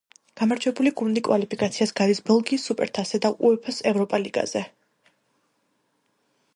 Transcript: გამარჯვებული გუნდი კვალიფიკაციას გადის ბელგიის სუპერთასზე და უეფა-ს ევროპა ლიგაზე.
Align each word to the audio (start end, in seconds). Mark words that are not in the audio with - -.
გამარჯვებული 0.39 0.91
გუნდი 1.01 1.21
კვალიფიკაციას 1.27 1.93
გადის 1.99 2.21
ბელგიის 2.31 2.65
სუპერთასზე 2.71 3.21
და 3.27 3.33
უეფა-ს 3.51 3.83
ევროპა 3.93 4.23
ლიგაზე. 4.25 4.65